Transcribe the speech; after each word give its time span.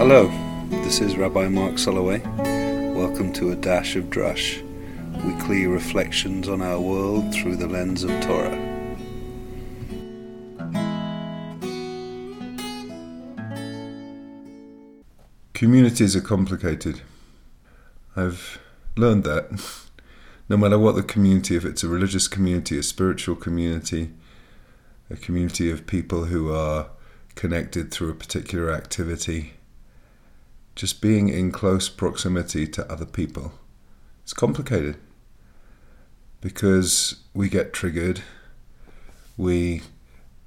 Hello, 0.00 0.28
this 0.70 1.02
is 1.02 1.18
Rabbi 1.18 1.48
Marc 1.48 1.74
Soloway. 1.74 2.24
Welcome 2.94 3.34
to 3.34 3.50
A 3.50 3.54
Dash 3.54 3.96
of 3.96 4.04
Drush, 4.04 4.62
weekly 5.26 5.66
reflections 5.66 6.48
on 6.48 6.62
our 6.62 6.80
world 6.80 7.34
through 7.34 7.56
the 7.56 7.66
lens 7.66 8.02
of 8.02 8.08
Torah. 8.22 8.56
Communities 15.52 16.16
are 16.16 16.22
complicated. 16.22 17.02
I've 18.16 18.58
learned 18.96 19.24
that. 19.24 19.50
No 20.48 20.56
matter 20.56 20.78
what 20.78 20.96
the 20.96 21.02
community, 21.02 21.56
if 21.56 21.64
it's 21.66 21.84
a 21.84 21.88
religious 21.88 22.26
community, 22.26 22.78
a 22.78 22.82
spiritual 22.82 23.36
community, 23.36 24.12
a 25.10 25.16
community 25.16 25.70
of 25.70 25.86
people 25.86 26.24
who 26.24 26.52
are 26.52 26.88
connected 27.34 27.92
through 27.92 28.10
a 28.10 28.14
particular 28.14 28.72
activity, 28.72 29.52
just 30.80 31.02
being 31.02 31.28
in 31.28 31.52
close 31.52 31.90
proximity 31.90 32.66
to 32.66 32.90
other 32.90 33.04
people. 33.04 33.52
It's 34.22 34.32
complicated 34.32 34.96
because 36.40 37.16
we 37.34 37.50
get 37.50 37.74
triggered, 37.74 38.22
we 39.36 39.82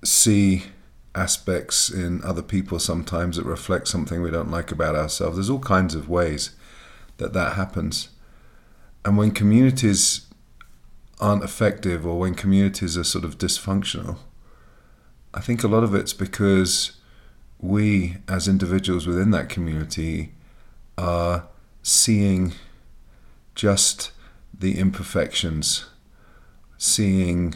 see 0.03 0.63
aspects 1.13 1.87
in 1.87 2.19
other 2.23 2.41
people 2.41 2.79
sometimes 2.79 3.37
that 3.37 3.45
reflect 3.45 3.87
something 3.87 4.23
we 4.23 4.31
don't 4.31 4.49
like 4.49 4.71
about 4.71 4.95
ourselves. 4.95 5.37
There's 5.37 5.51
all 5.51 5.59
kinds 5.59 5.93
of 5.93 6.09
ways 6.09 6.55
that 7.17 7.33
that 7.33 7.53
happens. 7.53 8.09
And 9.05 9.19
when 9.19 9.29
communities 9.29 10.25
aren't 11.19 11.43
effective 11.43 12.07
or 12.07 12.17
when 12.17 12.33
communities 12.33 12.97
are 12.97 13.03
sort 13.03 13.23
of 13.23 13.37
dysfunctional, 13.37 14.17
I 15.31 15.41
think 15.41 15.63
a 15.63 15.67
lot 15.67 15.83
of 15.83 15.93
it's 15.93 16.13
because 16.13 16.93
we, 17.63 18.17
as 18.27 18.49
individuals 18.49 19.07
within 19.07 19.31
that 19.31 19.47
community, 19.47 20.33
are 20.97 21.47
seeing 21.81 22.51
just 23.55 24.11
the 24.53 24.77
imperfections, 24.77 25.85
seeing 26.77 27.55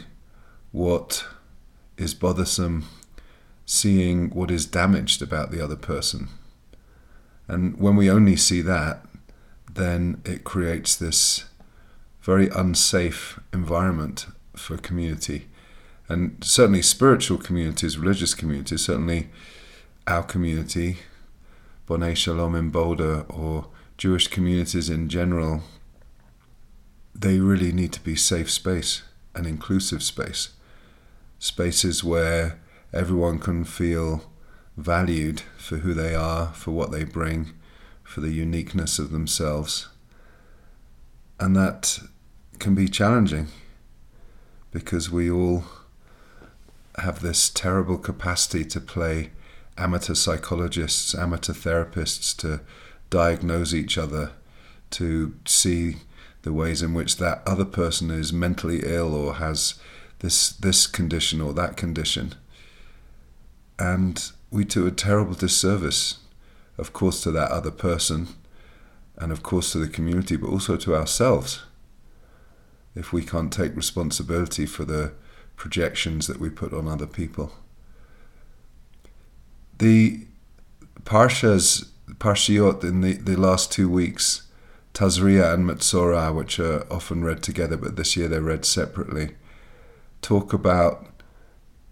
what 0.72 1.26
is 1.98 2.14
bothersome, 2.14 2.86
seeing 3.66 4.30
what 4.30 4.50
is 4.50 4.64
damaged 4.64 5.20
about 5.20 5.50
the 5.50 5.62
other 5.62 5.76
person. 5.76 6.28
And 7.46 7.78
when 7.78 7.94
we 7.94 8.10
only 8.10 8.36
see 8.36 8.62
that, 8.62 9.04
then 9.70 10.22
it 10.24 10.42
creates 10.42 10.96
this 10.96 11.44
very 12.22 12.48
unsafe 12.48 13.38
environment 13.52 14.26
for 14.56 14.78
community. 14.78 15.48
And 16.08 16.42
certainly, 16.42 16.80
spiritual 16.80 17.36
communities, 17.36 17.98
religious 17.98 18.34
communities, 18.34 18.86
certainly 18.86 19.28
our 20.08 20.22
community, 20.22 20.96
Bonei 21.86 22.16
Shalom 22.16 22.54
in 22.54 22.70
Boulder, 22.70 23.26
or 23.28 23.66
Jewish 23.98 24.26
communities 24.26 24.88
in 24.88 25.10
general, 25.10 25.62
they 27.14 27.38
really 27.40 27.72
need 27.72 27.92
to 27.92 28.00
be 28.00 28.16
safe 28.16 28.50
space, 28.50 29.02
an 29.34 29.44
inclusive 29.44 30.02
space. 30.02 30.50
Spaces 31.38 32.02
where 32.02 32.58
everyone 32.92 33.38
can 33.38 33.64
feel 33.64 34.32
valued 34.78 35.42
for 35.58 35.78
who 35.78 35.92
they 35.92 36.14
are, 36.14 36.54
for 36.54 36.70
what 36.70 36.90
they 36.90 37.04
bring, 37.04 37.52
for 38.02 38.20
the 38.20 38.32
uniqueness 38.32 38.98
of 38.98 39.10
themselves. 39.10 39.88
And 41.38 41.54
that 41.54 41.98
can 42.58 42.74
be 42.74 42.88
challenging 42.88 43.48
because 44.70 45.10
we 45.10 45.30
all 45.30 45.64
have 46.96 47.20
this 47.20 47.50
terrible 47.50 47.98
capacity 47.98 48.64
to 48.64 48.80
play 48.80 49.30
amateur 49.78 50.14
psychologists, 50.14 51.14
amateur 51.14 51.52
therapists, 51.52 52.36
to 52.38 52.60
diagnose 53.10 53.72
each 53.72 53.96
other, 53.96 54.32
to 54.90 55.34
see 55.46 55.96
the 56.42 56.52
ways 56.52 56.82
in 56.82 56.94
which 56.94 57.16
that 57.16 57.42
other 57.46 57.64
person 57.64 58.10
is 58.10 58.32
mentally 58.32 58.80
ill 58.84 59.14
or 59.14 59.34
has 59.34 59.74
this 60.20 60.50
this 60.50 60.86
condition 60.86 61.40
or 61.40 61.52
that 61.52 61.76
condition. 61.76 62.34
And 63.78 64.30
we 64.50 64.64
do 64.64 64.86
a 64.86 64.90
terrible 64.90 65.34
disservice, 65.34 66.18
of 66.76 66.92
course, 66.92 67.22
to 67.22 67.30
that 67.32 67.50
other 67.50 67.70
person, 67.70 68.28
and 69.16 69.30
of 69.30 69.42
course 69.42 69.72
to 69.72 69.78
the 69.78 69.88
community, 69.88 70.36
but 70.36 70.48
also 70.48 70.76
to 70.76 70.96
ourselves. 70.96 71.62
If 72.94 73.12
we 73.12 73.22
can't 73.22 73.52
take 73.52 73.76
responsibility 73.76 74.66
for 74.66 74.84
the 74.84 75.12
projections 75.56 76.26
that 76.26 76.40
we 76.40 76.48
put 76.48 76.72
on 76.72 76.88
other 76.88 77.06
people. 77.06 77.52
The 79.78 80.26
Parshas, 81.04 81.88
Parshiot 82.14 82.82
in 82.82 83.00
the, 83.00 83.14
the 83.14 83.36
last 83.36 83.72
two 83.72 83.88
weeks, 83.88 84.42
Tazria 84.92 85.54
and 85.54 85.64
Metzora, 85.64 86.34
which 86.34 86.58
are 86.58 86.84
often 86.92 87.22
read 87.22 87.42
together, 87.42 87.76
but 87.76 87.96
this 87.96 88.16
year 88.16 88.26
they're 88.26 88.40
read 88.40 88.64
separately, 88.64 89.36
talk 90.20 90.52
about 90.52 91.06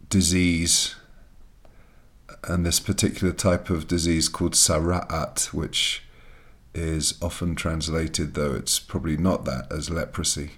disease 0.09 0.97
and 2.45 2.67
this 2.67 2.81
particular 2.81 3.33
type 3.33 3.71
of 3.71 3.89
disease 3.89 4.29
called 4.29 4.55
Tzara'at, 4.55 5.53
which 5.53 6.03
is 6.75 7.15
often 7.23 7.55
translated, 7.55 8.35
though 8.35 8.55
it's 8.55 8.79
probably 8.79 9.17
not 9.17 9.45
that, 9.45 9.71
as 9.71 9.91
leprosy. 9.91 10.53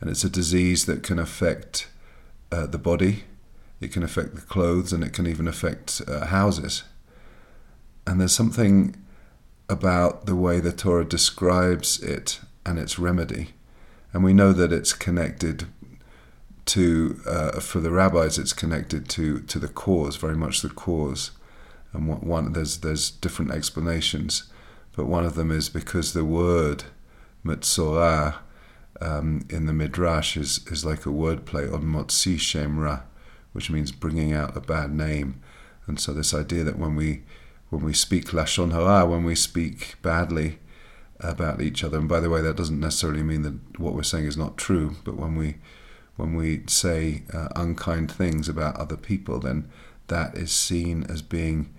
And 0.00 0.10
it's 0.10 0.24
a 0.24 0.30
disease 0.30 0.86
that 0.86 1.02
can 1.02 1.18
affect 1.18 1.88
uh, 2.52 2.66
the 2.66 2.78
body, 2.78 3.24
it 3.80 3.92
can 3.92 4.02
affect 4.02 4.34
the 4.34 4.40
clothes, 4.40 4.92
and 4.92 5.04
it 5.04 5.12
can 5.12 5.26
even 5.26 5.48
affect 5.48 6.02
uh, 6.06 6.26
houses. 6.26 6.84
And 8.06 8.20
there's 8.20 8.34
something 8.34 8.96
about 9.68 10.26
the 10.26 10.36
way 10.36 10.60
the 10.60 10.72
Torah 10.72 11.04
describes 11.04 12.00
it 12.02 12.40
and 12.64 12.78
its 12.78 12.98
remedy. 12.98 13.50
And 14.12 14.24
we 14.24 14.32
know 14.32 14.52
that 14.52 14.72
it's 14.72 14.92
connected 14.92 15.66
to, 16.66 17.20
uh, 17.26 17.60
for 17.60 17.80
the 17.80 17.90
rabbis, 17.90 18.38
it's 18.38 18.52
connected 18.52 19.08
to, 19.10 19.40
to 19.40 19.58
the 19.58 19.68
cause, 19.68 20.16
very 20.16 20.36
much 20.36 20.62
the 20.62 20.68
cause. 20.68 21.32
And 21.92 22.08
what, 22.08 22.22
one, 22.24 22.52
there's, 22.52 22.78
there's 22.78 23.10
different 23.10 23.52
explanations, 23.52 24.44
but 24.94 25.06
one 25.06 25.24
of 25.24 25.34
them 25.34 25.50
is 25.50 25.68
because 25.68 26.12
the 26.12 26.24
word 26.24 26.84
Metzorah 27.44 28.36
um, 29.00 29.46
in 29.48 29.66
the 29.66 29.72
Midrash 29.72 30.36
is, 30.36 30.66
is 30.66 30.84
like 30.84 31.06
a 31.06 31.10
wordplay 31.10 31.72
on 31.72 31.82
Motzi 31.84 32.38
Shem 32.38 32.78
Ra, 32.78 33.02
which 33.56 33.70
means 33.70 33.90
bringing 33.90 34.34
out 34.34 34.54
a 34.54 34.60
bad 34.60 34.92
name. 34.92 35.40
And 35.86 35.98
so 35.98 36.12
this 36.12 36.34
idea 36.34 36.62
that 36.64 36.78
when 36.78 36.94
we 36.94 37.22
when 37.70 37.82
we 37.82 37.94
speak 37.94 38.26
lashon 38.26 38.70
hara, 38.70 39.06
when 39.06 39.24
we 39.24 39.34
speak 39.34 39.96
badly 40.02 40.58
about 41.20 41.62
each 41.62 41.82
other, 41.82 41.98
and 41.98 42.06
by 42.06 42.20
the 42.20 42.28
way, 42.28 42.42
that 42.42 42.56
doesn't 42.56 42.78
necessarily 42.78 43.22
mean 43.22 43.40
that 43.42 43.80
what 43.80 43.94
we're 43.94 44.02
saying 44.02 44.26
is 44.26 44.36
not 44.36 44.58
true, 44.58 44.96
but 45.04 45.16
when 45.16 45.36
we 45.36 45.56
when 46.16 46.34
we 46.36 46.64
say 46.66 47.22
uh, 47.32 47.48
unkind 47.56 48.12
things 48.12 48.46
about 48.46 48.76
other 48.76 48.96
people, 48.96 49.40
then 49.40 49.70
that 50.08 50.36
is 50.36 50.52
seen 50.52 51.04
as 51.08 51.22
being 51.22 51.74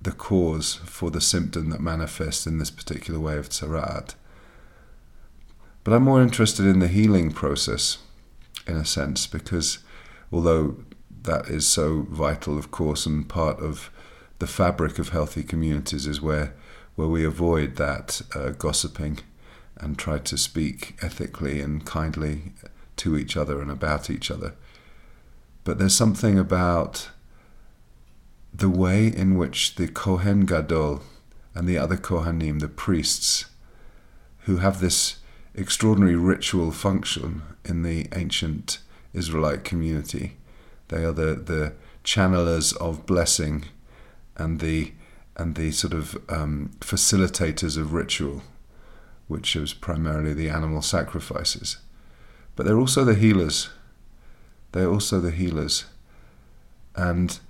the 0.00 0.12
cause 0.12 0.76
for 0.86 1.10
the 1.10 1.20
symptom 1.20 1.68
that 1.68 1.80
manifests 1.80 2.46
in 2.46 2.56
this 2.56 2.70
particular 2.70 3.20
way 3.20 3.36
of 3.36 3.50
tzaraat. 3.50 4.14
But 5.82 5.92
I'm 5.92 6.04
more 6.04 6.22
interested 6.22 6.64
in 6.64 6.78
the 6.78 6.88
healing 6.88 7.30
process, 7.30 7.98
in 8.66 8.76
a 8.76 8.86
sense, 8.86 9.26
because 9.26 9.80
although 10.32 10.76
that 11.24 11.48
is 11.48 11.66
so 11.66 12.06
vital, 12.10 12.58
of 12.58 12.70
course, 12.70 13.06
and 13.06 13.28
part 13.28 13.58
of 13.60 13.90
the 14.38 14.46
fabric 14.46 14.98
of 14.98 15.10
healthy 15.10 15.42
communities 15.42 16.06
is 16.06 16.20
where 16.20 16.54
where 16.96 17.08
we 17.08 17.24
avoid 17.24 17.74
that 17.76 18.22
uh, 18.36 18.50
gossiping 18.50 19.18
and 19.78 19.98
try 19.98 20.18
to 20.18 20.38
speak 20.38 20.96
ethically 21.02 21.60
and 21.60 21.84
kindly 21.84 22.52
to 22.96 23.16
each 23.16 23.36
other 23.36 23.60
and 23.60 23.70
about 23.70 24.08
each 24.08 24.30
other. 24.30 24.54
But 25.64 25.78
there's 25.78 25.96
something 25.96 26.38
about 26.38 27.10
the 28.52 28.68
way 28.68 29.08
in 29.08 29.36
which 29.36 29.74
the 29.74 29.88
Kohen 29.88 30.46
Gadol 30.46 31.02
and 31.54 31.66
the 31.66 31.78
other 31.78 31.96
Kohanim, 31.96 32.60
the 32.60 32.68
priests, 32.68 33.46
who 34.40 34.58
have 34.58 34.80
this 34.80 35.16
extraordinary 35.54 36.16
ritual 36.16 36.70
function 36.70 37.42
in 37.64 37.82
the 37.82 38.06
ancient 38.14 38.78
Israelite 39.12 39.64
community. 39.64 40.36
They 40.88 41.04
are 41.04 41.12
the, 41.12 41.34
the 41.34 41.72
channelers 42.02 42.72
of 42.74 43.06
blessing 43.06 43.64
and 44.36 44.60
the 44.60 44.92
and 45.36 45.56
the 45.56 45.72
sort 45.72 45.92
of 45.92 46.16
um, 46.28 46.70
facilitators 46.78 47.76
of 47.76 47.92
ritual, 47.92 48.42
which 49.26 49.56
is 49.56 49.74
primarily 49.74 50.32
the 50.32 50.48
animal 50.48 50.80
sacrifices. 50.80 51.78
But 52.54 52.66
they're 52.66 52.78
also 52.78 53.04
the 53.04 53.16
healers. 53.16 53.70
They're 54.70 54.90
also 54.90 55.18
the 55.18 55.32
healers. 55.32 55.86
And 56.94 57.40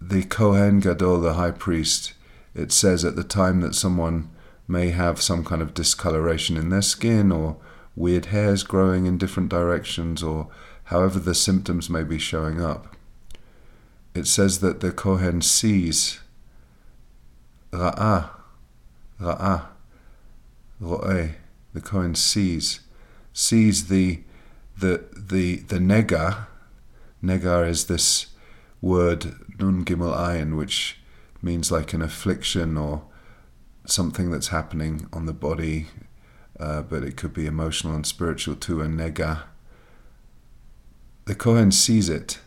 the 0.00 0.24
Kohen 0.24 0.80
Gadol, 0.80 1.20
the 1.20 1.34
high 1.34 1.52
priest, 1.52 2.14
it 2.54 2.72
says 2.72 3.04
at 3.04 3.14
the 3.14 3.22
time 3.22 3.60
that 3.60 3.76
someone 3.76 4.28
may 4.66 4.90
have 4.90 5.22
some 5.22 5.44
kind 5.44 5.62
of 5.62 5.74
discoloration 5.74 6.56
in 6.56 6.70
their 6.70 6.82
skin 6.82 7.30
or 7.30 7.56
weird 7.94 8.26
hairs 8.26 8.62
growing 8.62 9.06
in 9.06 9.18
different 9.18 9.48
directions 9.48 10.22
or 10.22 10.48
however 10.84 11.18
the 11.18 11.34
symptoms 11.34 11.88
may 11.88 12.02
be 12.02 12.18
showing 12.18 12.60
up. 12.60 12.96
It 14.14 14.26
says 14.26 14.60
that 14.60 14.80
the 14.80 14.92
Kohen 14.92 15.40
sees 15.40 16.20
Ra'ah, 17.72 18.28
Ra'ah, 19.18 19.66
Ro'eh, 20.80 21.30
the 21.72 21.80
Kohen 21.80 22.14
sees, 22.14 22.80
sees 23.32 23.88
the 23.88 24.20
the 24.78 25.04
the 25.16 25.56
the 25.60 25.78
nega. 25.78 26.46
Nega 27.24 27.66
is 27.66 27.86
this 27.86 28.26
word 28.82 29.36
nun 29.58 29.84
gimel 29.84 30.14
ayin, 30.14 30.56
which 30.56 30.98
means 31.40 31.72
like 31.72 31.94
an 31.94 32.02
affliction 32.02 32.76
or 32.76 33.04
something 33.86 34.30
that's 34.30 34.48
happening 34.48 35.08
on 35.12 35.26
the 35.26 35.32
body, 35.32 35.86
uh, 36.60 36.82
but 36.82 37.02
it 37.02 37.16
could 37.16 37.32
be 37.32 37.46
emotional 37.46 37.94
and 37.94 38.06
spiritual 38.06 38.56
too. 38.56 38.82
A 38.82 38.86
nega. 38.86 39.44
The 41.24 41.34
Kohen 41.34 41.70
sees 41.70 42.08
it, 42.08 42.40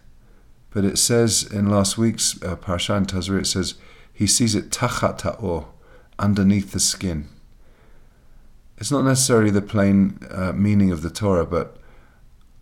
but 0.72 0.84
it 0.84 0.98
says 0.98 1.44
in 1.44 1.70
last 1.70 1.98
week's 1.98 2.42
uh, 2.44 2.58
Parsha 2.58 2.98
in 2.98 3.06
Tazri, 3.06 3.40
it 3.40 3.48
says 3.48 3.76
he 4.14 4.28
sees 4.28 4.56
it 4.56 4.70
tachat 4.70 5.22
ha'or, 5.22 5.68
underneath 6.20 6.72
the 6.72 6.80
skin. 6.80 7.30
It's 8.78 8.92
not 8.92 9.06
necessarily 9.06 9.52
the 9.52 9.62
plain 9.62 10.20
uh, 10.30 10.52
meaning 10.52 10.92
of 10.92 11.02
the 11.02 11.10
Torah, 11.10 11.46
but 11.46 11.78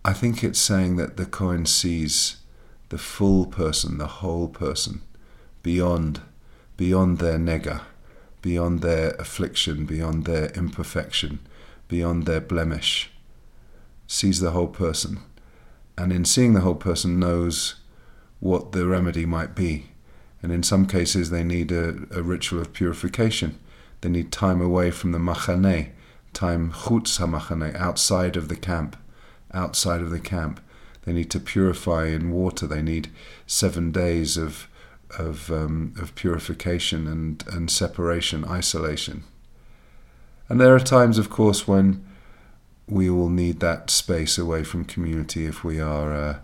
I 0.06 0.14
think 0.14 0.44
it's 0.44 0.60
saying 0.60 0.98
that 0.98 1.18
the 1.18 1.26
Kohen 1.26 1.66
sees 1.66 2.38
the 2.90 3.00
full 3.00 3.48
person, 3.48 3.98
the 3.98 4.06
whole 4.06 4.48
person, 4.48 5.02
beyond, 5.64 6.22
beyond 6.78 7.18
their 7.18 7.40
nega, 7.40 7.82
beyond 8.44 8.82
their 8.82 9.12
affliction, 9.12 9.86
beyond 9.86 10.26
their 10.26 10.50
imperfection, 10.52 11.40
beyond 11.88 12.28
their 12.28 12.42
blemish. 12.42 13.10
Sees 14.06 14.40
the 14.40 14.52
whole 14.52 14.68
person, 14.68 15.22
and 15.98 16.12
in 16.12 16.26
seeing 16.26 16.54
the 16.54 16.62
whole 16.62 16.76
person 16.76 17.20
knows 17.20 17.76
what 18.40 18.72
the 18.72 18.86
remedy 18.86 19.26
might 19.26 19.56
be. 19.56 19.88
And 20.42 20.52
in 20.52 20.64
some 20.64 20.86
cases, 20.86 21.30
they 21.30 21.44
need 21.44 21.72
a, 21.72 22.08
a 22.12 22.22
ritual 22.22 22.60
of 22.60 22.74
purification. 22.74 23.60
They 24.02 24.10
need 24.10 24.32
time 24.32 24.62
away 24.62 24.92
from 24.92 25.14
the 25.14 25.20
machane, 25.20 25.92
time 26.34 26.72
chutz 26.72 27.20
hamachane, 27.20 27.74
outside 27.76 28.36
of 28.36 28.50
the 28.50 28.58
camp, 28.58 28.98
outside 29.54 30.02
of 30.02 30.10
the 30.10 30.20
camp. 30.20 30.60
They 31.06 31.14
need 31.14 31.32
to 31.32 31.40
purify 31.40 32.08
in 32.08 32.32
water. 32.32 32.68
They 32.68 32.82
need 32.82 33.10
seven 33.48 33.92
days 33.92 34.36
of 34.38 34.68
of 35.18 35.52
um, 35.52 35.94
of 36.02 36.16
purification 36.16 37.08
and 37.08 37.44
and 37.48 37.70
separation, 37.72 38.44
isolation. 38.44 39.24
And 40.50 40.60
there 40.60 40.76
are 40.76 40.80
times, 40.80 41.18
of 41.18 41.30
course, 41.30 41.68
when 41.68 42.06
we 42.88 43.10
will 43.10 43.30
need 43.30 43.60
that 43.60 43.90
space 43.90 44.38
away 44.38 44.64
from 44.64 44.86
community 44.86 45.46
if 45.46 45.64
we 45.64 45.80
are. 45.80 46.14
Uh, 46.14 46.40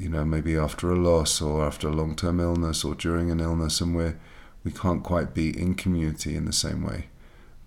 you 0.00 0.08
know, 0.08 0.24
maybe 0.24 0.56
after 0.56 0.90
a 0.90 0.96
loss 0.96 1.42
or 1.42 1.62
after 1.62 1.86
a 1.86 1.92
long 1.92 2.16
term 2.16 2.40
illness 2.40 2.84
or 2.84 2.94
during 2.94 3.30
an 3.30 3.38
illness, 3.38 3.82
and 3.82 3.94
we're, 3.94 4.18
we 4.64 4.72
can't 4.72 5.02
quite 5.02 5.34
be 5.34 5.50
in 5.50 5.74
community 5.74 6.36
in 6.36 6.46
the 6.46 6.54
same 6.54 6.82
way. 6.82 7.08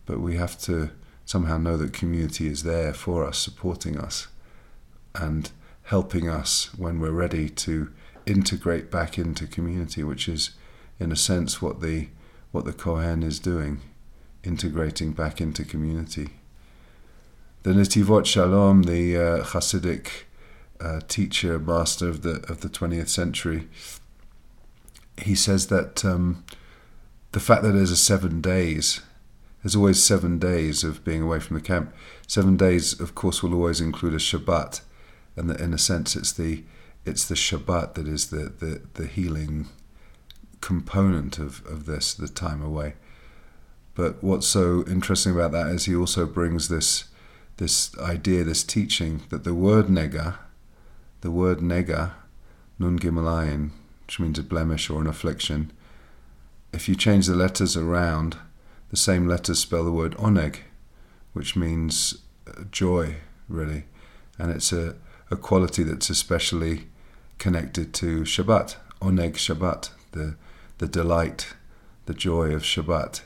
But 0.07 0.19
we 0.19 0.35
have 0.37 0.57
to 0.61 0.89
somehow 1.25 1.59
know 1.59 1.77
that 1.77 1.93
community 1.93 2.47
is 2.47 2.63
there 2.63 2.91
for 2.91 3.23
us, 3.23 3.37
supporting 3.37 3.99
us, 3.99 4.29
and 5.13 5.51
helping 5.83 6.27
us 6.27 6.73
when 6.75 6.99
we're 6.99 7.11
ready 7.11 7.49
to 7.49 7.91
integrate 8.25 8.89
back 8.89 9.19
into 9.19 9.45
community, 9.45 10.03
which 10.03 10.27
is, 10.27 10.51
in 10.99 11.11
a 11.11 11.15
sense, 11.15 11.61
what 11.61 11.81
the, 11.81 12.07
what 12.51 12.65
the 12.65 12.73
Kohen 12.73 13.21
is 13.21 13.39
doing, 13.39 13.81
integrating 14.43 15.11
back 15.11 15.39
into 15.39 15.63
community. 15.63 16.29
The 17.63 17.71
Netivot 17.71 18.25
Shalom, 18.25 18.83
the 18.83 19.15
uh, 19.15 19.43
Hasidic 19.45 20.25
uh, 20.81 20.99
teacher, 21.07 21.57
master 21.57 22.09
of 22.09 22.21
the 22.21 22.43
of 22.49 22.59
the 22.59 22.67
20th 22.67 23.07
century, 23.07 23.69
he 25.17 25.33
says 25.33 25.67
that 25.67 26.03
um, 26.03 26.43
the 27.31 27.39
fact 27.39 27.63
that 27.63 27.71
there's 27.71 27.89
a 27.89 27.95
seven 27.95 28.41
days, 28.41 28.99
there's 29.61 29.77
always 29.77 30.03
seven 30.03 30.39
days 30.39 30.83
of 30.83 31.05
being 31.05 31.21
away 31.21 31.39
from 31.39 31.55
the 31.55 31.61
camp. 31.61 31.93
Seven 32.27 32.57
days, 32.57 32.99
of 32.99 33.15
course, 33.15 33.41
will 33.41 33.53
always 33.53 33.79
include 33.79 34.13
a 34.13 34.17
Shabbat, 34.17 34.81
and 35.37 35.49
that 35.49 35.61
in 35.61 35.73
a 35.73 35.77
sense, 35.77 36.17
it's 36.17 36.33
the 36.33 36.65
it's 37.05 37.25
the 37.25 37.35
Shabbat 37.35 37.93
that 37.93 38.09
is 38.09 38.29
the 38.29 38.51
the, 38.59 38.81
the 38.95 39.07
healing 39.07 39.69
component 40.59 41.39
of, 41.39 41.65
of 41.65 41.85
this, 41.85 42.13
the 42.13 42.27
time 42.27 42.61
away. 42.61 42.95
But 43.95 44.21
what's 44.21 44.47
so 44.47 44.83
interesting 44.85 45.31
about 45.31 45.53
that 45.53 45.67
is 45.67 45.85
he 45.85 45.95
also 45.95 46.25
brings 46.25 46.67
this 46.67 47.05
this 47.57 47.97
idea, 47.99 48.43
this 48.43 48.63
teaching 48.63 49.21
that 49.29 49.43
the 49.43 49.53
word 49.53 49.87
nega, 49.87 50.37
the 51.21 51.31
word 51.31 51.59
nega, 51.59 52.11
nun 52.79 52.99
gimelayin, 52.99 53.71
which 54.05 54.19
means 54.19 54.39
a 54.39 54.43
blemish 54.43 54.89
or 54.89 55.01
an 55.01 55.07
affliction, 55.07 55.71
if 56.73 56.89
you 56.89 56.95
change 56.95 57.27
the 57.27 57.35
letters 57.35 57.77
around, 57.77 58.37
the 58.89 58.97
same 58.97 59.27
letters 59.27 59.59
spell 59.59 59.83
the 59.83 59.91
word 59.91 60.15
oneg, 60.17 60.57
which 61.33 61.55
means 61.55 62.17
uh, 62.47 62.63
joy, 62.71 63.17
really. 63.47 63.85
And 64.39 64.51
it's 64.51 64.73
a, 64.73 64.95
a 65.29 65.35
quality 65.35 65.83
that's 65.83 66.09
especially 66.09 66.87
connected 67.37 67.93
to 67.95 68.21
Shabbat, 68.21 68.75
oneg 69.01 69.33
Shabbat, 69.33 69.91
the, 70.11 70.35
the 70.79 70.87
delight, 70.87 71.53
the 72.05 72.13
joy 72.13 72.51
of 72.51 72.63
Shabbat. 72.63 73.21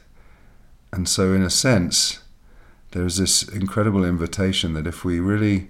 And 0.92 1.08
so, 1.08 1.34
in 1.34 1.42
a 1.42 1.50
sense, 1.50 2.20
there's 2.92 3.18
this 3.18 3.44
incredible 3.44 4.06
invitation 4.06 4.74
that 4.74 4.88
if 4.88 5.04
we 5.04 5.20
really, 5.20 5.70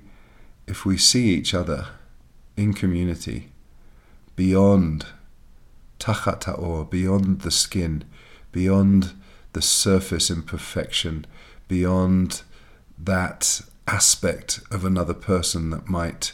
if 0.68 0.86
we 0.86 0.98
see 0.98 1.30
each 1.30 1.54
other 1.54 1.88
in 2.56 2.74
community, 2.74 3.50
beyond 4.36 5.06
tachat 6.00 6.44
ha'or, 6.44 6.86
beyond 6.86 7.42
the 7.42 7.52
skin, 7.52 8.04
beyond 8.52 9.14
the 9.54 9.62
surface 9.62 10.30
imperfection, 10.30 11.26
beyond 11.68 12.44
that 12.98 13.62
aspect 13.88 14.60
of 14.70 14.86
another 14.86 15.14
person 15.14 15.70
that 15.70 15.88
might 15.88 16.34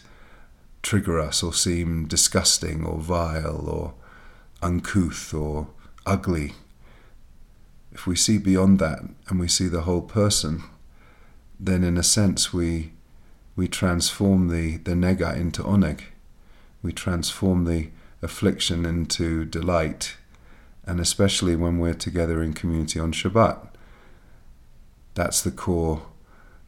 trigger 0.81 1.19
us 1.19 1.41
or 1.41 1.53
seem 1.53 2.05
disgusting 2.07 2.83
or 2.83 2.97
vile 2.99 3.69
or 3.69 3.93
uncouth 4.61 5.33
or 5.33 5.67
ugly. 6.05 6.53
If 7.91 8.07
we 8.07 8.15
see 8.15 8.37
beyond 8.37 8.79
that 8.79 8.99
and 9.29 9.39
we 9.39 9.47
see 9.47 9.67
the 9.67 9.81
whole 9.81 10.01
person, 10.01 10.63
then 11.59 11.83
in 11.83 11.97
a 11.97 12.03
sense 12.03 12.53
we 12.53 12.93
we 13.55 13.67
transform 13.67 14.47
the, 14.47 14.77
the 14.77 14.93
nega 14.93 15.35
into 15.35 15.61
oneg. 15.61 16.01
We 16.81 16.91
transform 16.91 17.65
the 17.65 17.89
affliction 18.21 18.85
into 18.85 19.45
delight, 19.45 20.17
and 20.85 20.99
especially 20.99 21.55
when 21.55 21.77
we're 21.77 21.93
together 21.93 22.41
in 22.41 22.53
community 22.53 22.99
on 22.99 23.11
Shabbat. 23.11 23.67
That's 25.13 25.41
the 25.41 25.51
core 25.51 26.07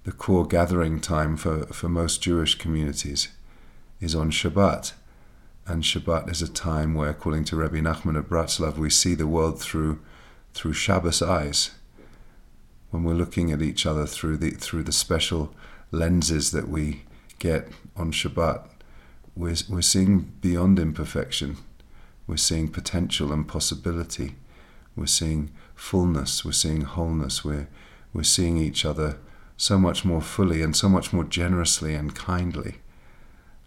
the 0.04 0.12
core 0.12 0.46
gathering 0.46 1.02
time 1.02 1.36
for, 1.36 1.66
for 1.68 1.90
most 1.90 2.22
Jewish 2.22 2.54
communities 2.54 3.30
is 4.00 4.14
on 4.14 4.30
Shabbat. 4.30 4.94
And 5.66 5.82
Shabbat 5.82 6.30
is 6.30 6.44
a 6.44 6.48
time 6.48 6.94
where, 6.94 7.10
according 7.10 7.46
to 7.46 7.56
Rabbi 7.56 7.78
Nachman 7.78 8.16
of 8.16 8.30
Bratslav, 8.30 8.78
we 8.78 8.92
see 8.92 9.16
the 9.16 9.26
world 9.26 9.60
through 9.60 10.00
through 10.54 10.74
Shabbos 10.74 11.24
eyes 11.24 11.72
when 12.96 13.04
we're 13.04 13.14
looking 13.14 13.52
at 13.52 13.62
each 13.62 13.86
other 13.86 14.06
through 14.06 14.38
the 14.38 14.52
through 14.52 14.84
the 14.84 14.94
special 14.94 15.54
lenses 15.92 16.52
that 16.52 16.70
we 16.70 17.04
get 17.40 17.68
on 17.98 18.14
Shabbat, 18.14 18.66
we're, 19.36 19.56
we're 19.68 19.82
seeing 19.82 20.32
beyond 20.40 20.80
imperfection. 20.80 21.58
We're 22.26 22.38
seeing 22.38 22.70
potential 22.70 23.34
and 23.34 23.46
possibility. 23.46 24.36
We're 24.96 25.08
seeing 25.08 25.52
fullness. 25.76 26.46
We're 26.46 26.54
seeing 26.54 26.82
wholeness. 26.82 27.44
We're, 27.44 27.68
we're 28.14 28.24
seeing 28.24 28.58
each 28.58 28.86
other 28.86 29.18
so 29.58 29.78
much 29.78 30.06
more 30.06 30.22
fully 30.22 30.62
and 30.62 30.74
so 30.74 30.88
much 30.88 31.12
more 31.12 31.26
generously 31.26 31.96
and 31.96 32.16
kindly. 32.16 32.76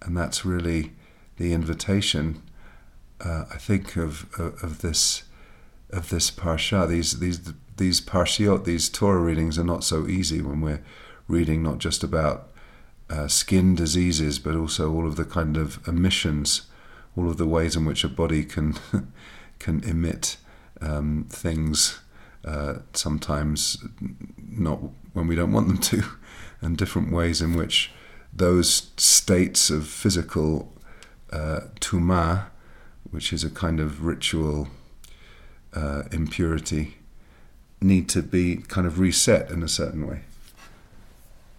And 0.01 0.17
that's 0.17 0.45
really 0.45 0.93
the 1.37 1.53
invitation, 1.53 2.43
uh, 3.21 3.45
I 3.53 3.59
think, 3.59 3.97
of, 3.97 4.27
of, 4.39 4.63
of 4.63 4.81
this 4.81 5.25
of 5.91 6.11
this 6.11 6.31
parsha. 6.31 6.87
These 6.87 7.21
these 7.21 7.53
these 7.79 8.01
parshiot, 8.01 8.65
these 8.65 8.89
Torah 8.89 9.21
readings 9.21 9.59
are 9.59 9.65
not 9.65 9.85
so 9.85 10.07
easy 10.07 10.43
when 10.43 10.61
we're 10.61 10.83
reading 11.27 11.63
not 11.63 11.79
just 11.79 12.05
about 12.05 12.49
uh, 13.11 13.29
skin 13.29 13.75
diseases, 13.75 14.39
but 14.39 14.55
also 14.55 14.93
all 14.93 15.07
of 15.07 15.17
the 15.17 15.25
kind 15.25 15.57
of 15.57 15.87
emissions, 15.89 16.63
all 17.17 17.29
of 17.29 17.39
the 17.39 17.47
ways 17.47 17.75
in 17.75 17.85
which 17.85 18.05
a 18.05 18.09
body 18.09 18.45
can 18.45 18.75
can 19.59 19.83
emit 19.85 20.37
um, 20.81 21.27
things. 21.31 22.01
Uh, 22.45 22.79
sometimes 22.93 23.85
not 24.39 24.79
when 25.13 25.27
we 25.27 25.35
don't 25.35 25.53
want 25.53 25.69
them 25.69 25.79
to, 25.79 26.03
and 26.61 26.77
different 26.77 27.13
ways 27.13 27.43
in 27.43 27.55
which 27.55 27.91
those 28.33 28.91
states 28.97 29.71
of 29.71 29.87
physical 29.87 30.73
uh, 31.33 31.61
tuma, 31.81 32.47
which 33.11 33.33
is 33.33 33.43
a 33.43 33.51
kind 33.51 33.81
of 33.81 34.05
ritual 34.05 34.69
uh, 35.75 36.05
impurity, 36.13 36.97
need 37.81 38.09
to 38.11 38.23
be 38.23 38.57
kind 38.57 38.87
of 38.87 38.99
reset 38.99 39.51
in 39.51 39.63
a 39.63 39.69
certain 39.69 40.07
way. 40.07 40.21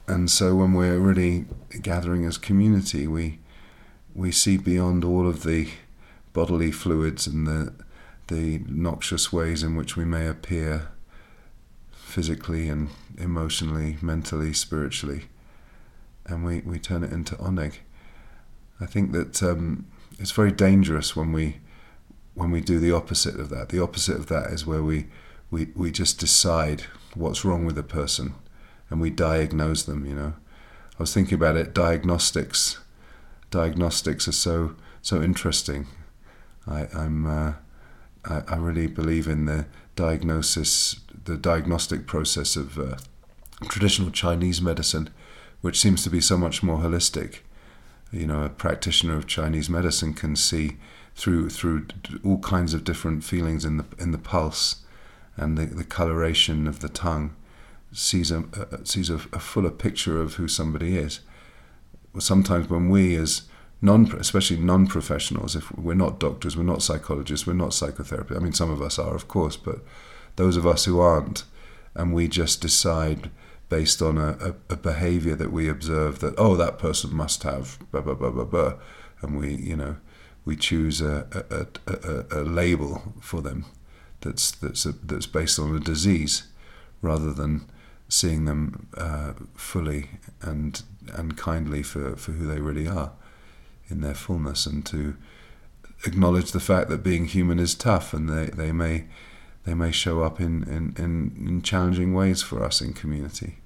And 0.07 0.29
so 0.29 0.55
when 0.55 0.73
we're 0.73 0.97
really 0.97 1.45
gathering 1.81 2.25
as 2.25 2.37
community, 2.37 3.07
we 3.07 3.39
we 4.15 4.31
see 4.31 4.57
beyond 4.57 5.05
all 5.05 5.27
of 5.27 5.43
the 5.43 5.69
bodily 6.33 6.71
fluids 6.71 7.27
and 7.27 7.47
the 7.47 7.73
the 8.27 8.59
noxious 8.67 9.31
ways 9.31 9.63
in 9.63 9.75
which 9.75 9.95
we 9.95 10.05
may 10.05 10.27
appear 10.27 10.89
physically 11.91 12.67
and 12.69 12.89
emotionally, 13.17 13.97
mentally, 14.01 14.53
spiritually, 14.53 15.25
and 16.25 16.45
we, 16.45 16.59
we 16.61 16.79
turn 16.79 17.03
it 17.03 17.11
into 17.11 17.35
oneg. 17.35 17.75
I 18.79 18.85
think 18.85 19.11
that 19.11 19.43
um, 19.43 19.85
it's 20.17 20.31
very 20.31 20.51
dangerous 20.51 21.15
when 21.15 21.31
we 21.31 21.57
when 22.35 22.51
we 22.51 22.61
do 22.61 22.79
the 22.79 22.91
opposite 22.91 23.39
of 23.39 23.49
that. 23.49 23.69
The 23.69 23.81
opposite 23.81 24.15
of 24.15 24.27
that 24.27 24.47
is 24.51 24.65
where 24.65 24.81
we, 24.81 25.07
we, 25.51 25.67
we 25.75 25.91
just 25.91 26.19
decide 26.19 26.83
what's 27.15 27.43
wrong 27.43 27.65
with 27.65 27.77
a 27.77 27.83
person 27.83 28.35
and 28.89 29.01
we 29.01 29.09
diagnose 29.09 29.83
them, 29.83 30.05
you 30.05 30.15
know. 30.15 30.33
I 30.99 31.03
was 31.03 31.13
thinking 31.13 31.35
about 31.35 31.55
it, 31.55 31.73
diagnostics. 31.73 32.79
Diagnostics 33.51 34.27
are 34.27 34.33
so 34.33 34.75
so 35.01 35.21
interesting. 35.21 35.87
I, 36.67 36.87
I'm 36.93 37.25
uh, 37.25 37.53
I, 38.25 38.43
I, 38.47 38.55
really 38.57 38.87
believe 38.87 39.27
in 39.27 39.45
the 39.45 39.65
diagnosis, 39.95 40.99
the 41.23 41.37
diagnostic 41.37 42.05
process 42.05 42.57
of 42.57 42.77
uh, 42.77 42.97
traditional 43.69 44.11
Chinese 44.11 44.61
medicine, 44.61 45.09
which 45.61 45.79
seems 45.79 46.03
to 46.03 46.09
be 46.09 46.19
so 46.19 46.37
much 46.37 46.61
more 46.61 46.79
holistic. 46.79 47.39
You 48.11 48.27
know, 48.27 48.43
a 48.43 48.49
practitioner 48.49 49.15
of 49.15 49.25
Chinese 49.25 49.69
medicine 49.69 50.13
can 50.13 50.35
see 50.35 50.77
through 51.15 51.49
through 51.49 51.87
all 52.25 52.39
kinds 52.39 52.73
of 52.73 52.83
different 52.83 53.23
feelings 53.23 53.63
in 53.63 53.77
the 53.77 53.85
in 53.97 54.11
the 54.11 54.17
pulse 54.17 54.83
and 55.39 55.57
the, 55.57 55.65
the 55.65 55.83
coloration 55.83 56.67
of 56.67 56.79
the 56.79 56.89
tongue 56.89 57.35
sees 57.91 58.31
a, 58.31 58.43
a 58.71 58.85
sees 58.85 59.09
a, 59.09 59.15
a, 59.15 59.39
fuller 59.39 59.71
picture 59.71 60.21
of 60.21 60.35
who 60.35 60.47
somebody 60.47 60.97
is. 60.97 61.21
Sometimes 62.19 62.69
when 62.69 62.89
we 62.89 63.15
as 63.15 63.43
non 63.81 64.11
especially 64.19 64.57
non-professionals 64.57 65.55
if 65.55 65.71
we're 65.77 65.93
not 65.93 66.19
doctors 66.19 66.57
we're 66.57 66.63
not 66.63 66.81
psychologists 66.81 67.47
we're 67.47 67.53
not 67.53 67.69
psychotherapists 67.69 68.35
I 68.35 68.39
mean 68.39 68.51
some 68.51 68.69
of 68.69 68.81
us 68.81 68.99
are 68.99 69.15
of 69.15 69.27
course 69.27 69.55
but 69.55 69.79
those 70.35 70.57
of 70.57 70.67
us 70.67 70.85
who 70.85 70.99
aren't 70.99 71.45
and 71.95 72.13
we 72.13 72.27
just 72.27 72.61
decide 72.61 73.31
based 73.69 74.01
on 74.01 74.17
a, 74.17 74.37
a, 74.41 74.73
a 74.73 74.75
behavior 74.75 75.35
that 75.35 75.53
we 75.53 75.69
observe 75.69 76.19
that 76.19 76.35
oh 76.37 76.55
that 76.57 76.77
person 76.77 77.15
must 77.15 77.43
have 77.43 77.79
blah 77.91 78.01
blah 78.01 78.15
blah 78.15 78.31
blah 78.31 78.43
blah 78.43 78.73
and 79.21 79.39
we 79.39 79.55
you 79.55 79.77
know 79.77 79.95
we 80.43 80.57
choose 80.57 80.99
a, 80.99 81.27
a, 81.49 81.91
a, 81.91 82.41
a 82.41 82.43
label 82.43 83.13
for 83.21 83.41
them 83.41 83.65
that's 84.21 84.51
that's 84.51 84.85
a, 84.85 84.91
that's 84.91 85.27
based 85.27 85.59
on 85.59 85.75
a 85.75 85.79
disease 85.79 86.43
rather 87.01 87.33
than 87.33 87.65
seeing 88.07 88.45
them 88.45 88.87
uh, 88.97 89.33
fully 89.55 90.09
and 90.41 90.83
and 91.13 91.37
kindly 91.37 91.83
for, 91.83 92.15
for 92.15 92.33
who 92.33 92.45
they 92.45 92.59
really 92.59 92.87
are 92.87 93.11
in 93.89 94.01
their 94.01 94.13
fullness 94.13 94.65
and 94.65 94.85
to 94.85 95.15
acknowledge 96.05 96.51
the 96.51 96.59
fact 96.59 96.89
that 96.89 97.03
being 97.03 97.25
human 97.25 97.59
is 97.59 97.75
tough 97.75 98.13
and 98.13 98.29
they, 98.29 98.45
they 98.47 98.71
may 98.71 99.05
they 99.65 99.73
may 99.73 99.91
show 99.91 100.23
up 100.23 100.39
in, 100.39 100.63
in, 100.63 100.95
in, 100.97 101.47
in 101.47 101.61
challenging 101.61 102.13
ways 102.13 102.41
for 102.41 102.63
us 102.63 102.81
in 102.81 102.93
community. 102.93 103.57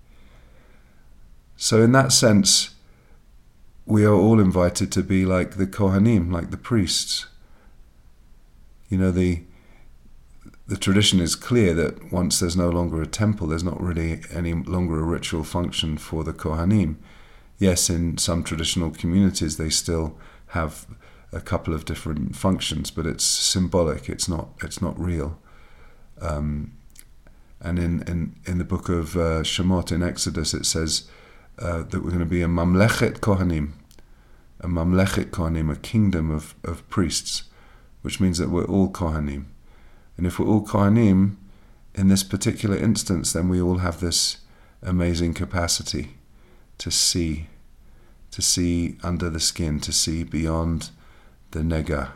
So 1.56 1.82
in 1.82 1.92
that 1.92 2.12
sense, 2.12 2.72
we 3.86 4.04
are 4.04 4.14
all 4.14 4.40
invited 4.40 4.92
to 4.94 5.04
be 5.04 5.26
like 5.26 5.56
the 5.56 5.68
Kohanim, 5.68 6.32
like 6.32 6.52
the 6.52 6.58
priests. 6.58 7.28
You 8.90 8.98
know, 8.98 9.12
the 9.12 9.44
the 10.66 10.78
tradition 10.78 11.20
is 11.20 11.36
clear 11.36 11.74
that 11.74 12.12
once 12.12 12.40
there's 12.40 12.56
no 12.56 12.70
longer 12.70 13.02
a 13.02 13.08
temple, 13.08 13.48
there's 13.48 13.64
not 13.64 13.82
really 13.82 14.22
any 14.34 14.54
longer 14.54 15.00
a 15.00 15.04
ritual 15.04 15.44
function 15.44 15.98
for 15.98 16.24
the 16.24 16.34
Kohanim. 16.34 16.96
Yes, 17.58 17.90
in 17.90 18.18
some 18.18 18.44
traditional 18.44 18.90
communities, 18.92 19.58
they 19.58 19.70
still 19.70 20.18
have 20.48 20.88
a 21.34 21.42
couple 21.42 21.74
of 21.74 21.86
different 21.86 22.36
functions, 22.36 22.92
but 22.92 23.06
it's 23.06 23.24
symbolic. 23.24 24.08
It's 24.08 24.30
not. 24.30 24.50
It's 24.64 24.82
not 24.82 24.98
real. 25.00 25.40
Um, 26.22 26.74
and 27.60 27.80
in, 27.80 28.04
in, 28.04 28.36
in 28.46 28.58
the 28.58 28.64
book 28.64 28.90
of 28.90 29.16
uh, 29.16 29.42
Shemot 29.42 29.92
in 29.92 30.04
Exodus, 30.04 30.54
it 30.54 30.66
says 30.66 31.10
uh, 31.60 31.84
that 31.84 32.04
we're 32.04 32.10
going 32.10 32.20
to 32.20 32.26
be 32.26 32.42
a 32.42 32.48
mamlechet 32.48 33.20
kohanim, 33.20 33.72
a 34.60 34.68
mamlechet 34.68 35.32
kohanim, 35.32 35.72
a 35.72 35.76
kingdom 35.76 36.30
of, 36.30 36.56
of 36.64 36.88
priests, 36.90 37.44
which 38.02 38.20
means 38.20 38.38
that 38.38 38.50
we're 38.50 38.66
all 38.66 38.90
kohanim. 38.90 39.46
And 40.18 40.26
if 40.28 40.40
we're 40.40 40.48
all 40.48 40.66
kohanim, 40.66 41.38
in 41.96 42.08
this 42.08 42.24
particular 42.24 42.78
instance, 42.78 43.34
then 43.34 43.50
we 43.50 43.62
all 43.62 43.78
have 43.78 44.00
this 44.00 44.38
amazing 44.82 45.34
capacity 45.34 46.16
to 46.80 46.92
see, 46.92 47.48
to 48.32 48.42
see 48.42 48.98
under 49.04 49.30
the 49.30 49.40
skin, 49.40 49.80
to 49.82 49.92
see 49.92 50.24
beyond 50.24 50.90
the 51.52 51.60
nega, 51.60 52.10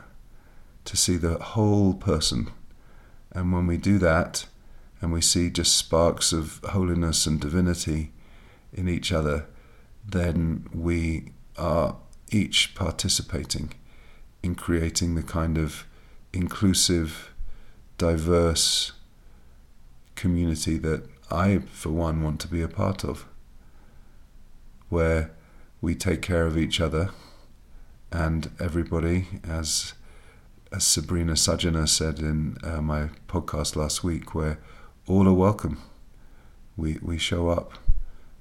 to 0.85 0.97
see 0.97 1.17
the 1.17 1.35
whole 1.35 1.93
person. 1.93 2.49
And 3.31 3.53
when 3.53 3.67
we 3.67 3.77
do 3.77 3.97
that, 3.99 4.45
and 4.99 5.13
we 5.13 5.21
see 5.21 5.49
just 5.49 5.77
sparks 5.77 6.33
of 6.33 6.59
holiness 6.63 7.27
and 7.27 7.39
divinity, 7.39 8.11
in 8.73 8.87
each 8.87 9.11
other, 9.11 9.47
then 10.05 10.67
we 10.73 11.31
are 11.57 11.97
each 12.31 12.75
participating 12.75 13.73
in 14.43 14.55
creating 14.55 15.15
the 15.15 15.23
kind 15.23 15.57
of 15.57 15.85
inclusive, 16.31 17.33
diverse 17.97 18.91
community 20.15 20.77
that 20.77 21.03
I, 21.31 21.59
for 21.71 21.89
one, 21.89 22.23
want 22.23 22.39
to 22.41 22.47
be 22.47 22.61
a 22.61 22.67
part 22.67 23.03
of, 23.03 23.25
where 24.89 25.31
we 25.81 25.95
take 25.95 26.21
care 26.21 26.45
of 26.45 26.57
each 26.57 26.79
other 26.79 27.09
and 28.11 28.49
everybody, 28.59 29.27
as, 29.47 29.93
as 30.71 30.85
Sabrina 30.85 31.33
Sajana 31.33 31.87
said 31.87 32.19
in 32.19 32.57
uh, 32.63 32.81
my 32.81 33.09
podcast 33.27 33.75
last 33.75 34.03
week, 34.03 34.33
where 34.33 34.59
all 35.07 35.27
are 35.27 35.33
welcome. 35.33 35.81
We, 36.75 36.99
we 37.01 37.17
show 37.17 37.49
up 37.49 37.73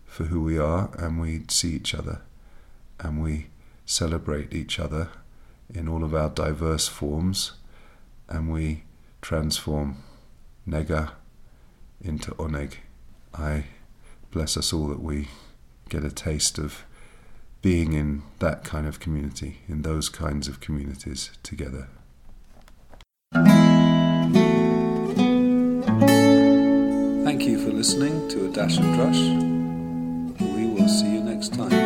for 0.05 0.25
who 0.25 0.43
we 0.43 0.59
are 0.59 0.91
and 0.99 1.21
we 1.21 1.43
see 1.49 1.73
each 1.75 1.95
other 1.95 2.21
and 3.01 3.23
we 3.23 3.49
celebrate 3.85 4.53
each 4.53 4.79
other 4.79 5.09
in 5.73 5.89
all 5.89 6.05
of 6.05 6.15
our 6.15 6.29
diverse 6.31 6.89
forms 6.89 7.53
and 8.29 8.51
we 8.51 8.85
transform 9.27 9.97
nega 10.69 11.11
into 12.01 12.31
oneg. 12.37 12.75
I 13.35 13.65
bless 14.31 14.57
us 14.57 14.73
all 14.73 14.87
that 14.87 15.03
we 15.03 15.27
get 15.89 16.05
a 16.05 16.13
taste 16.13 16.59
of 16.59 16.85
being 17.61 17.93
in 17.93 18.23
that 18.39 18.63
kind 18.63 18.87
of 18.87 19.01
community, 19.01 19.63
in 19.67 19.83
those 19.83 20.09
kinds 20.09 20.47
of 20.47 20.61
communities 20.61 21.33
together. 21.43 21.89
Thank 27.25 27.43
you 27.43 27.59
for 27.65 27.73
listening 27.73 28.29
to 28.29 28.47
A 28.47 28.49
Dash 28.51 28.79
and 28.79 28.95
Drush. 28.95 29.23
We 30.55 30.67
will 30.69 30.89
see 30.89 31.15
you 31.15 31.21
next 31.25 31.53
time. 31.53 31.86